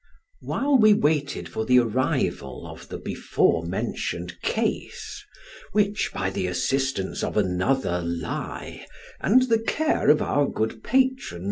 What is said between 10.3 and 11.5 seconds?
good patron, M.